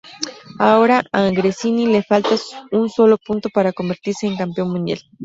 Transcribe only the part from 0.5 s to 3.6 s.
Ahora a Gresini le falta un solo punto